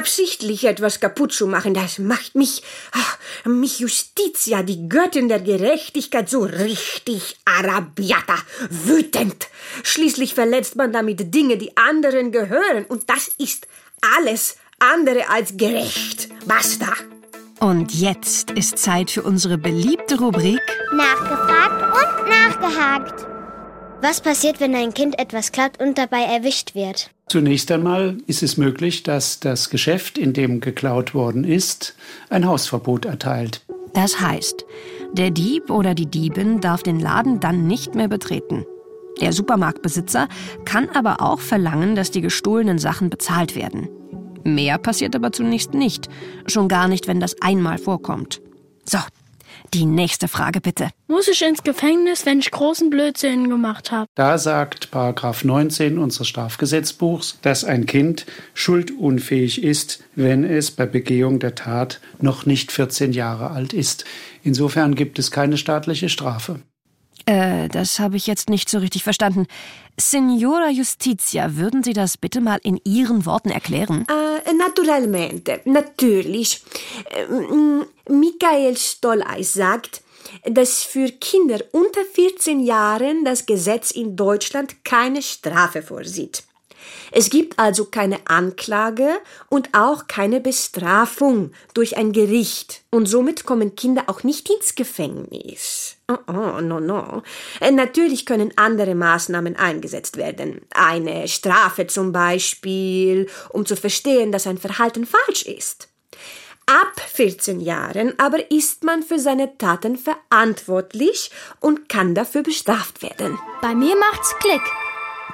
Absichtlich 0.07 0.63
etwas 0.63 1.01
kaputt 1.01 1.33
zu 1.33 1.47
machen, 1.47 1.73
das 1.73 1.99
macht 1.99 2.33
mich, 2.33 2.63
ach, 2.93 3.17
mich 3.43 3.79
Justitia, 3.79 4.63
die 4.63 4.87
Göttin 4.87 5.27
der 5.27 5.41
Gerechtigkeit, 5.41 6.29
so 6.29 6.43
richtig 6.43 7.35
arabiata, 7.43 8.35
wütend. 8.69 9.49
Schließlich 9.83 10.33
verletzt 10.33 10.77
man 10.77 10.93
damit 10.93 11.35
Dinge, 11.35 11.57
die 11.57 11.75
anderen 11.75 12.31
gehören, 12.31 12.85
und 12.87 13.09
das 13.09 13.27
ist 13.37 13.67
alles 14.15 14.55
andere 14.79 15.29
als 15.29 15.57
gerecht. 15.57 16.29
Basta. 16.45 16.93
Und 17.59 17.93
jetzt 17.93 18.51
ist 18.51 18.77
Zeit 18.77 19.11
für 19.11 19.23
unsere 19.23 19.57
beliebte 19.57 20.19
Rubrik 20.19 20.61
Nachgefragt 20.93 21.83
und 21.83 22.29
nachgehakt. 22.29 23.27
Was 24.01 24.21
passiert, 24.21 24.61
wenn 24.61 24.73
ein 24.73 24.93
Kind 24.93 25.19
etwas 25.19 25.51
klaut 25.51 25.81
und 25.81 25.97
dabei 25.97 26.21
erwischt 26.21 26.75
wird? 26.75 27.09
Zunächst 27.29 27.69
einmal 27.71 28.17
ist 28.25 28.41
es 28.41 28.55
möglich, 28.55 29.03
dass 29.03 29.41
das 29.41 29.69
Geschäft, 29.69 30.17
in 30.17 30.31
dem 30.31 30.61
geklaut 30.61 31.13
worden 31.13 31.43
ist, 31.43 31.93
ein 32.29 32.47
Hausverbot 32.47 33.03
erteilt. 33.03 33.65
Das 33.93 34.21
heißt, 34.21 34.65
der 35.11 35.31
Dieb 35.31 35.69
oder 35.69 35.93
die 35.93 36.05
Diebin 36.05 36.61
darf 36.61 36.83
den 36.83 36.99
Laden 36.99 37.39
dann 37.39 37.67
nicht 37.67 37.95
mehr 37.95 38.07
betreten. 38.07 38.65
Der 39.19 39.33
Supermarktbesitzer 39.33 40.29
kann 40.63 40.87
aber 40.89 41.21
auch 41.21 41.39
verlangen, 41.39 41.95
dass 41.95 42.11
die 42.11 42.21
gestohlenen 42.21 42.79
Sachen 42.79 43.09
bezahlt 43.09 43.55
werden. 43.55 43.89
Mehr 44.43 44.77
passiert 44.77 45.15
aber 45.15 45.33
zunächst 45.33 45.73
nicht. 45.73 46.07
Schon 46.45 46.69
gar 46.69 46.87
nicht, 46.87 47.07
wenn 47.07 47.19
das 47.19 47.41
einmal 47.41 47.77
vorkommt. 47.77 48.41
So, 48.85 48.99
die 49.73 49.85
nächste 49.85 50.27
Frage 50.27 50.61
bitte. 50.61 50.89
Muss 51.07 51.27
ich 51.27 51.41
ins 51.41 51.63
Gefängnis, 51.63 52.25
wenn 52.25 52.39
ich 52.39 52.51
großen 52.51 52.89
Blödsinn 52.89 53.49
gemacht 53.49 53.91
habe? 53.91 54.07
Da 54.15 54.37
sagt 54.37 54.91
Paragraph 54.91 55.43
19 55.43 55.97
unseres 55.97 56.27
Strafgesetzbuchs, 56.27 57.39
dass 57.41 57.63
ein 57.63 57.85
Kind 57.85 58.25
schuldunfähig 58.53 59.63
ist, 59.63 60.03
wenn 60.15 60.43
es 60.43 60.71
bei 60.71 60.85
Begehung 60.85 61.39
der 61.39 61.55
Tat 61.55 61.99
noch 62.19 62.45
nicht 62.45 62.71
14 62.71 63.13
Jahre 63.13 63.51
alt 63.51 63.73
ist. 63.73 64.05
Insofern 64.43 64.95
gibt 64.95 65.19
es 65.19 65.31
keine 65.31 65.57
staatliche 65.57 66.09
Strafe. 66.09 66.59
Äh, 67.27 67.67
das 67.67 67.99
habe 67.99 68.15
ich 68.15 68.25
jetzt 68.25 68.49
nicht 68.49 68.69
so 68.69 68.79
richtig 68.79 69.03
verstanden. 69.03 69.47
Signora 69.99 70.69
Justitia, 70.69 71.57
würden 71.57 71.83
Sie 71.83 71.91
das 71.93 72.17
bitte 72.17 72.39
mal 72.39 72.59
in 72.63 72.79
Ihren 72.85 73.25
Worten 73.25 73.49
erklären? 73.49 74.05
Äh, 74.07 74.53
naturalmente, 74.53 75.59
natürlich. 75.65 76.63
Ähm, 77.29 77.85
Michael 78.07 78.77
Stolleis 78.77 79.53
sagt, 79.53 80.01
dass 80.45 80.83
für 80.83 81.09
Kinder 81.09 81.59
unter 81.73 82.01
14 82.13 82.61
Jahren 82.61 83.25
das 83.25 83.45
Gesetz 83.45 83.91
in 83.91 84.15
Deutschland 84.15 84.85
keine 84.85 85.21
Strafe 85.21 85.81
vorsieht. 85.81 86.43
Es 87.11 87.29
gibt 87.29 87.57
also 87.59 87.85
keine 87.85 88.19
Anklage 88.25 89.09
und 89.49 89.69
auch 89.73 90.07
keine 90.07 90.41
Bestrafung 90.41 91.51
durch 91.73 91.97
ein 91.97 92.11
Gericht 92.11 92.83
und 92.89 93.07
somit 93.07 93.45
kommen 93.45 93.75
Kinder 93.75 94.03
auch 94.07 94.23
nicht 94.23 94.49
ins 94.49 94.75
Gefängnis. 94.75 95.97
Oh, 96.09 96.17
oh, 96.27 96.61
no, 96.61 96.79
no. 96.79 97.23
Äh, 97.59 97.71
natürlich 97.71 98.25
können 98.25 98.53
andere 98.55 98.95
Maßnahmen 98.95 99.57
eingesetzt 99.57 100.15
werden. 100.15 100.61
Eine 100.73 101.27
Strafe 101.27 101.87
zum 101.87 102.13
Beispiel, 102.13 103.27
um 103.49 103.65
zu 103.65 103.75
verstehen, 103.75 104.31
dass 104.31 104.47
ein 104.47 104.57
Verhalten 104.57 105.05
falsch 105.05 105.43
ist. 105.43 105.89
Ab 106.65 106.99
14 107.13 107.61
Jahren 107.61 108.13
aber 108.19 108.51
ist 108.51 108.83
man 108.83 109.01
für 109.01 109.19
seine 109.19 109.57
Taten 109.57 109.97
verantwortlich 109.97 111.31
und 111.61 111.87
kann 111.87 112.13
dafür 112.13 112.43
bestraft 112.43 113.01
werden. 113.01 113.39
Bei 113.61 113.73
mir 113.73 113.95
macht's 113.95 114.35
Klick. 114.39 114.61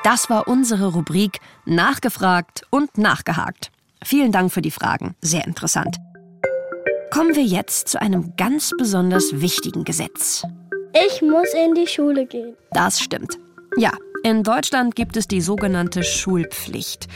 Das 0.04 0.30
war 0.30 0.50
unsere 0.50 0.92
Rubrik 0.94 1.40
Nachgefragt 1.66 2.64
und 2.70 2.98
Nachgehakt. 2.98 3.72
Vielen 4.04 4.34
Dank 4.34 4.52
für 4.52 4.62
die 4.62 4.70
Fragen. 4.70 5.16
Sehr 5.22 5.48
interessant. 5.48 5.96
Kommen 7.10 7.36
wir 7.36 7.44
jetzt 7.44 7.88
zu 7.88 8.02
einem 8.02 8.36
ganz 8.36 8.72
besonders 8.78 9.40
wichtigen 9.40 9.86
Gesetz. 9.86 10.44
Ich 11.08 11.22
muss 11.22 11.48
in 11.54 11.74
die 11.74 11.88
Schule 11.88 12.26
gehen. 12.26 12.54
Das 12.74 13.00
stimmt. 13.00 13.38
Ja, 13.78 13.94
in 14.24 14.44
Deutschland 14.44 14.98
gibt 14.98 15.16
es 15.16 15.26
die 15.30 15.40
sogenannte 15.40 16.04
Schulpflicht. 16.04 17.08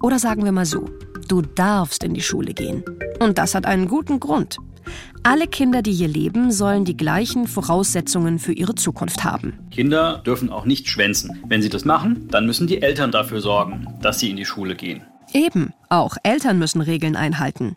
Oder 0.00 0.20
sagen 0.20 0.44
wir 0.44 0.52
mal 0.52 0.66
so, 0.66 0.88
du 1.26 1.42
darfst 1.42 2.04
in 2.04 2.14
die 2.14 2.22
Schule 2.22 2.54
gehen. 2.54 2.84
Und 3.18 3.38
das 3.38 3.56
hat 3.56 3.66
einen 3.66 3.88
guten 3.88 4.20
Grund. 4.20 4.56
Alle 5.22 5.46
Kinder, 5.46 5.82
die 5.82 5.92
hier 5.92 6.08
leben, 6.08 6.52
sollen 6.52 6.84
die 6.84 6.96
gleichen 6.96 7.48
Voraussetzungen 7.48 8.38
für 8.38 8.52
ihre 8.52 8.74
Zukunft 8.74 9.24
haben. 9.24 9.58
Kinder 9.70 10.22
dürfen 10.24 10.50
auch 10.50 10.64
nicht 10.64 10.88
schwänzen. 10.88 11.42
Wenn 11.48 11.62
sie 11.62 11.68
das 11.68 11.84
machen, 11.84 12.28
dann 12.30 12.46
müssen 12.46 12.66
die 12.66 12.80
Eltern 12.80 13.10
dafür 13.10 13.40
sorgen, 13.40 13.88
dass 14.00 14.20
sie 14.20 14.30
in 14.30 14.36
die 14.36 14.44
Schule 14.44 14.76
gehen. 14.76 15.02
Eben, 15.32 15.72
auch 15.88 16.16
Eltern 16.22 16.58
müssen 16.58 16.80
Regeln 16.80 17.16
einhalten. 17.16 17.76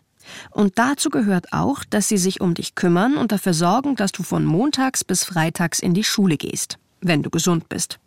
Und 0.50 0.78
dazu 0.78 1.10
gehört 1.10 1.52
auch, 1.52 1.84
dass 1.84 2.08
sie 2.08 2.18
sich 2.18 2.40
um 2.40 2.54
dich 2.54 2.74
kümmern 2.74 3.16
und 3.16 3.32
dafür 3.32 3.54
sorgen, 3.54 3.96
dass 3.96 4.12
du 4.12 4.22
von 4.22 4.44
montags 4.44 5.04
bis 5.04 5.24
freitags 5.24 5.80
in 5.80 5.94
die 5.94 6.04
Schule 6.04 6.36
gehst, 6.36 6.78
wenn 7.00 7.22
du 7.22 7.30
gesund 7.30 7.68
bist. 7.68 7.98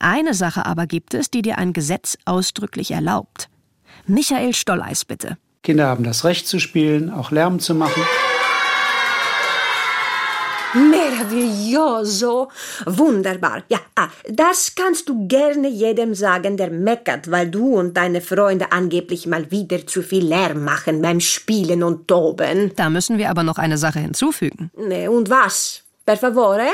Eine 0.00 0.34
Sache 0.34 0.66
aber 0.66 0.86
gibt 0.86 1.14
es, 1.14 1.30
die 1.30 1.42
dir 1.42 1.58
ein 1.58 1.72
Gesetz 1.72 2.18
ausdrücklich 2.24 2.90
erlaubt. 2.90 3.48
Michael 4.06 4.54
Stolleis 4.54 5.04
bitte. 5.04 5.38
Kinder 5.64 5.86
haben 5.86 6.04
das 6.04 6.24
Recht 6.24 6.46
zu 6.46 6.60
spielen, 6.60 7.10
auch 7.10 7.30
Lärm 7.30 7.58
zu 7.58 7.74
machen. 7.74 8.02
Meraviglioso! 10.74 12.48
Wunderbar. 12.84 13.62
Ja, 13.68 13.78
ah, 13.94 14.08
das 14.28 14.74
kannst 14.74 15.08
du 15.08 15.26
gerne 15.26 15.68
jedem 15.68 16.14
sagen, 16.14 16.58
der 16.58 16.70
meckert, 16.70 17.30
weil 17.30 17.48
du 17.48 17.78
und 17.78 17.96
deine 17.96 18.20
Freunde 18.20 18.72
angeblich 18.72 19.26
mal 19.26 19.50
wieder 19.50 19.86
zu 19.86 20.02
viel 20.02 20.26
Lärm 20.26 20.64
machen 20.64 21.00
beim 21.00 21.20
Spielen 21.20 21.82
und 21.82 22.08
Toben. 22.08 22.72
Da 22.76 22.90
müssen 22.90 23.16
wir 23.16 23.30
aber 23.30 23.42
noch 23.42 23.56
eine 23.56 23.78
Sache 23.78 24.00
hinzufügen. 24.00 24.70
Ne, 24.76 25.08
und 25.10 25.30
was? 25.30 25.82
Per 26.04 26.18
favore? 26.18 26.66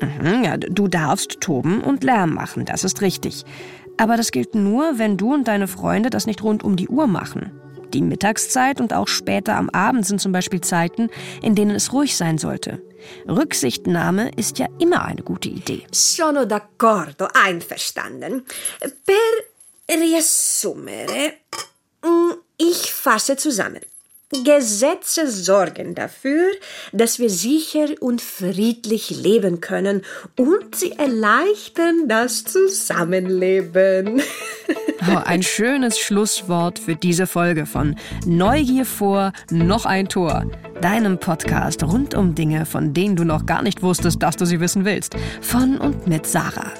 Mhm, 0.00 0.44
ja, 0.44 0.56
du 0.56 0.88
darfst 0.88 1.40
toben 1.40 1.82
und 1.82 2.04
Lärm 2.04 2.32
machen, 2.32 2.64
das 2.64 2.84
ist 2.84 3.02
richtig. 3.02 3.44
Aber 3.98 4.16
das 4.16 4.30
gilt 4.30 4.54
nur, 4.54 4.98
wenn 4.98 5.18
du 5.18 5.34
und 5.34 5.46
deine 5.46 5.68
Freunde 5.68 6.08
das 6.08 6.26
nicht 6.26 6.42
rund 6.42 6.64
um 6.64 6.76
die 6.76 6.88
Uhr 6.88 7.06
machen. 7.06 7.52
Die 7.92 8.02
Mittagszeit 8.02 8.80
und 8.80 8.92
auch 8.92 9.08
später 9.08 9.56
am 9.56 9.70
Abend 9.70 10.06
sind 10.06 10.20
zum 10.20 10.32
Beispiel 10.32 10.60
Zeiten, 10.60 11.10
in 11.42 11.54
denen 11.54 11.74
es 11.76 11.92
ruhig 11.92 12.16
sein 12.16 12.38
sollte. 12.38 12.82
Rücksichtnahme 13.28 14.30
ist 14.36 14.58
ja 14.58 14.66
immer 14.78 15.04
eine 15.04 15.22
gute 15.22 15.48
Idee. 15.48 15.86
Sono 15.92 16.42
d'accordo, 16.42 17.28
einverstanden. 17.34 18.44
Per 19.04 19.96
riassumere, 19.96 21.34
mm, 22.02 22.32
ich 22.56 22.92
fasse 22.92 23.36
zusammen. 23.36 23.80
Gesetze 24.42 25.30
sorgen 25.30 25.94
dafür, 25.94 26.50
dass 26.92 27.18
wir 27.18 27.30
sicher 27.30 27.86
und 28.00 28.20
friedlich 28.20 29.10
leben 29.10 29.60
können 29.60 30.02
und 30.36 30.74
sie 30.74 30.92
erleichtern 30.92 32.08
das 32.08 32.44
Zusammenleben. 32.44 34.22
Oh, 35.06 35.20
ein 35.22 35.42
schönes 35.42 35.98
Schlusswort 35.98 36.78
für 36.78 36.96
diese 36.96 37.26
Folge 37.26 37.66
von 37.66 37.94
Neugier 38.24 38.86
vor 38.86 39.32
noch 39.50 39.84
ein 39.84 40.08
Tor, 40.08 40.46
deinem 40.80 41.18
Podcast 41.18 41.82
rund 41.84 42.14
um 42.14 42.34
Dinge, 42.34 42.64
von 42.64 42.94
denen 42.94 43.14
du 43.14 43.24
noch 43.24 43.44
gar 43.44 43.62
nicht 43.62 43.82
wusstest, 43.82 44.22
dass 44.22 44.36
du 44.36 44.46
sie 44.46 44.60
wissen 44.60 44.86
willst. 44.86 45.14
Von 45.42 45.76
und 45.76 46.06
mit 46.06 46.26
Sarah. 46.26 46.72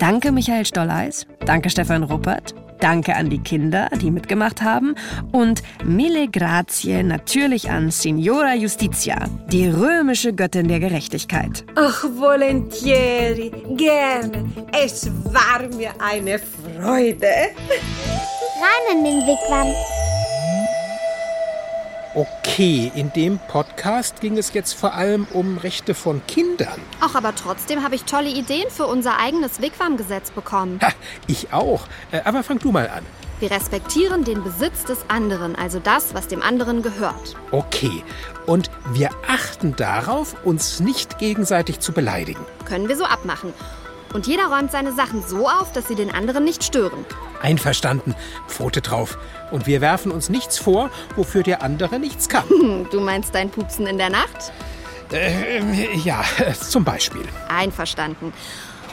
Danke 0.00 0.32
Michael 0.32 0.66
Stolleis, 0.66 1.24
danke 1.46 1.70
Stefan 1.70 2.02
Ruppert, 2.02 2.52
Danke 2.82 3.14
an 3.14 3.30
die 3.30 3.38
Kinder, 3.38 3.88
die 4.00 4.10
mitgemacht 4.10 4.60
haben. 4.60 4.96
Und 5.30 5.62
mille 5.84 6.26
grazie 6.26 7.04
natürlich 7.04 7.70
an 7.70 7.92
Signora 7.92 8.56
Justitia, 8.56 9.28
die 9.52 9.68
römische 9.68 10.32
Göttin 10.32 10.66
der 10.66 10.80
Gerechtigkeit. 10.80 11.64
Ach, 11.76 12.02
volentieri, 12.02 13.52
gerne. 13.76 14.50
Es 14.72 15.08
war 15.32 15.62
mir 15.76 15.92
eine 16.00 16.40
Freude. 16.40 17.26
Rein 18.58 18.96
in 18.96 19.04
den 19.04 19.26
Wigwam. 19.28 20.01
Okay, 22.52 22.92
in 22.94 23.10
dem 23.14 23.38
Podcast 23.48 24.20
ging 24.20 24.36
es 24.36 24.52
jetzt 24.52 24.74
vor 24.74 24.92
allem 24.92 25.26
um 25.32 25.56
Rechte 25.56 25.94
von 25.94 26.20
Kindern. 26.26 26.78
Ach, 27.00 27.14
aber 27.14 27.34
trotzdem 27.34 27.82
habe 27.82 27.94
ich 27.94 28.04
tolle 28.04 28.28
Ideen 28.28 28.68
für 28.68 28.84
unser 28.84 29.18
eigenes 29.18 29.62
Wigwam-Gesetz 29.62 30.32
bekommen. 30.32 30.78
Ha, 30.82 30.92
ich 31.26 31.54
auch. 31.54 31.86
Äh, 32.10 32.20
Aber 32.26 32.42
fang 32.42 32.58
du 32.58 32.70
mal 32.70 32.90
an. 32.90 33.06
Wir 33.40 33.50
respektieren 33.50 34.24
den 34.24 34.44
Besitz 34.44 34.84
des 34.84 34.98
anderen, 35.08 35.56
also 35.56 35.78
das, 35.78 36.12
was 36.12 36.28
dem 36.28 36.42
anderen 36.42 36.82
gehört. 36.82 37.36
Okay. 37.52 38.04
Und 38.44 38.70
wir 38.92 39.08
achten 39.26 39.74
darauf, 39.74 40.36
uns 40.44 40.78
nicht 40.78 41.18
gegenseitig 41.18 41.80
zu 41.80 41.92
beleidigen. 41.92 42.44
Können 42.66 42.86
wir 42.86 42.98
so 42.98 43.04
abmachen. 43.04 43.54
Und 44.12 44.26
jeder 44.26 44.46
räumt 44.46 44.70
seine 44.70 44.92
Sachen 44.92 45.22
so 45.26 45.48
auf, 45.48 45.72
dass 45.72 45.88
sie 45.88 45.94
den 45.94 46.10
anderen 46.14 46.44
nicht 46.44 46.62
stören. 46.64 47.04
Einverstanden. 47.40 48.14
Pfote 48.48 48.80
drauf. 48.82 49.18
Und 49.50 49.66
wir 49.66 49.80
werfen 49.80 50.12
uns 50.12 50.28
nichts 50.28 50.58
vor, 50.58 50.90
wofür 51.16 51.42
der 51.42 51.62
andere 51.62 51.98
nichts 51.98 52.28
kann. 52.28 52.48
Hm, 52.48 52.86
Du 52.90 53.00
meinst 53.00 53.34
dein 53.34 53.50
Pupsen 53.50 53.86
in 53.86 53.98
der 53.98 54.10
Nacht? 54.10 54.52
Äh, 55.12 55.60
ja, 56.04 56.22
zum 56.60 56.84
Beispiel. 56.84 57.24
Einverstanden. 57.48 58.32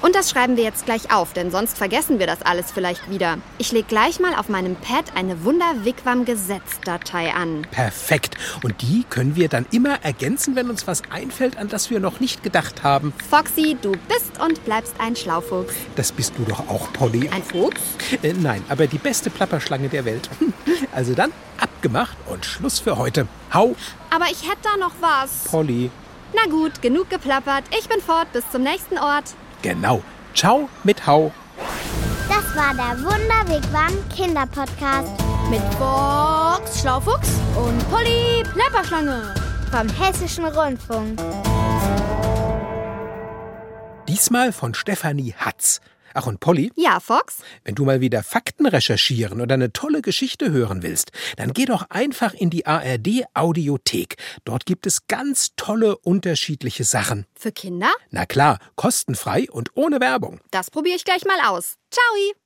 Und 0.02 0.16
das 0.16 0.30
schreiben 0.32 0.56
wir 0.56 0.64
jetzt 0.64 0.86
gleich 0.86 1.12
auf, 1.14 1.34
denn 1.34 1.52
sonst 1.52 1.78
vergessen 1.78 2.20
wir 2.20 2.28
das 2.28 2.42
alles 2.42 2.72
vielleicht 2.72 3.10
wieder. 3.10 3.38
Ich 3.58 3.72
lege 3.74 3.88
gleich 3.88 4.20
mal 4.20 4.34
auf 4.34 4.48
meinem 4.48 4.76
Pad 4.78 5.06
eine 5.16 5.44
Wunder-Wigwam-Gesetzdatei 5.44 7.34
an. 7.34 7.68
Perfekt. 7.72 8.36
Und 8.64 8.82
die 8.82 9.04
können 9.10 9.36
wir 9.36 9.50
dann 9.50 9.66
immer 9.72 10.02
ergänzen, 10.04 10.56
wenn 10.56 10.70
uns 10.70 10.88
was 10.88 11.02
einfällt, 11.10 11.58
an 11.58 11.68
das 11.68 11.90
wir 11.90 12.00
noch 12.00 12.20
nicht 12.22 12.44
gedacht 12.44 12.84
haben. 12.84 13.14
Foxy, 13.30 13.76
du 13.82 13.92
bist 14.08 14.40
und 14.42 14.64
bleibst 14.64 14.94
ein 15.00 15.16
Schlaufuchs. 15.18 15.74
Das 15.96 16.12
bist 16.14 16.34
du 16.38 16.44
doch 16.46 16.60
auch, 16.70 16.92
Polly. 16.94 17.30
Ein 17.30 17.44
Fuchs? 17.44 17.82
Äh, 18.24 18.34
nein, 18.34 18.64
aber 18.70 18.88
die 18.88 18.98
beste 18.98 19.30
Plapperschlange 19.30 19.90
der 19.90 20.06
Welt. 20.06 20.30
Also 20.92 21.14
dann, 21.14 21.32
abgemacht 21.60 22.18
und 22.28 22.46
Schluss 22.46 22.80
für 22.80 22.98
heute. 22.98 23.28
Hau, 23.54 23.76
Aber 24.10 24.26
ich 24.26 24.44
hätte 24.50 24.58
da 24.64 24.76
noch 24.78 24.92
was. 25.00 25.30
Polly. 25.50 25.92
Na 26.34 26.50
gut, 26.50 26.82
genug 26.82 27.10
geplappert. 27.10 27.64
Ich 27.78 27.88
bin 27.88 28.02
fort. 28.02 28.32
Bis 28.34 28.44
zum 28.52 28.64
nächsten 28.64 28.98
Ort. 28.98 29.26
Genau. 29.62 30.02
Ciao 30.34 30.70
mit 30.84 31.06
Hau. 31.06 31.32
Das 32.30 32.56
war 32.56 32.74
der 32.74 33.04
Wunderwigwam 33.04 33.94
Kinderpodcast 34.16 35.12
Mit 35.50 35.62
Box 35.80 36.82
Schlaufuchs 36.82 37.30
und 37.56 37.90
Polly 37.90 38.44
Plapperschlange. 38.54 39.34
vom 39.72 39.90
Hessischen 39.90 40.46
Rundfunk. 40.46 41.20
Diesmal 44.08 44.52
von 44.52 44.74
Stefanie 44.74 45.36
Hatz. 45.38 45.82
Ach 46.20 46.28
und 46.28 46.42
Polly? 46.42 46.70
Ja, 46.76 47.00
Fox? 47.00 47.38
Wenn 47.64 47.76
du 47.76 47.86
mal 47.86 48.02
wieder 48.02 48.24
Fakten 48.24 48.66
recherchieren 48.66 49.40
oder 49.40 49.54
eine 49.54 49.72
tolle 49.72 50.02
Geschichte 50.02 50.52
hören 50.52 50.84
willst, 50.84 51.14
dann 51.38 51.54
geh 51.54 51.64
doch 51.64 51.90
einfach 51.90 52.34
in 52.34 52.50
die 52.50 52.66
ARD 52.66 53.24
Audiothek. 53.34 54.18
Dort 54.44 54.66
gibt 54.66 54.86
es 54.86 55.08
ganz 55.08 55.52
tolle 55.56 55.98
unterschiedliche 55.98 56.84
Sachen. 56.84 57.26
Für 57.36 57.54
Kinder? 57.54 57.92
Na 58.10 58.26
klar, 58.26 58.60
kostenfrei 58.76 59.48
und 59.50 59.70
ohne 59.76 60.02
Werbung. 60.02 60.42
Das 60.52 60.70
probiere 60.70 60.98
ich 60.98 61.06
gleich 61.06 61.24
mal 61.24 61.40
aus. 61.48 61.76
Ciao! 61.90 62.39